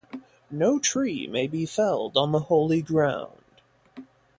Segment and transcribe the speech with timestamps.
[0.49, 3.37] No tree may be felled on the holy ground.